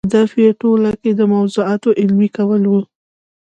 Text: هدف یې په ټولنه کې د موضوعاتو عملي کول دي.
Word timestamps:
هدف 0.07 0.31
یې 0.41 0.49
په 0.53 0.57
ټولنه 0.61 0.91
کې 1.01 1.11
د 1.15 1.21
موضوعاتو 1.33 1.89
عملي 2.01 2.29
کول 2.37 2.61
دي. 2.71 2.79